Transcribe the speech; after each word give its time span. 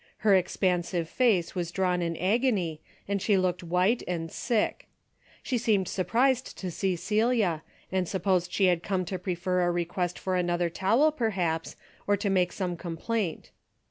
Her 0.25 0.33
expansive 0.33 1.07
face 1.07 1.53
was 1.53 1.69
drawn 1.69 2.01
in 2.01 2.17
agony 2.17 2.81
and 3.07 3.21
she 3.21 3.37
looked 3.37 3.61
white 3.61 4.01
and 4.07 4.31
sick. 4.31 4.87
She 5.43 5.59
seemed 5.59 5.87
surprised 5.87 6.57
to 6.57 6.71
see 6.71 6.95
Celia, 6.95 7.61
and 7.91 8.07
supposed 8.07 8.51
she 8.51 8.65
had 8.65 8.81
come 8.81 9.05
to 9.05 9.19
prefer 9.19 9.61
a 9.61 9.69
request 9.69 10.17
for 10.17 10.35
another 10.35 10.71
towel, 10.71 11.11
perhaps, 11.11 11.75
or 12.07 12.17
to 12.17 12.31
make 12.31 12.51
some 12.51 12.77
com 12.77 12.97
plaint. 12.97 13.51